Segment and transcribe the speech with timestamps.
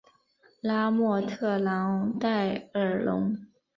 [0.61, 3.37] 拉莫特朗代尔龙。